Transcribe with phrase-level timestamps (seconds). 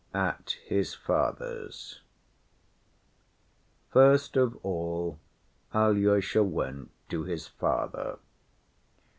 [0.15, 2.01] At His Father's
[3.91, 5.19] First of all,
[5.75, 8.17] Alyosha went to his father.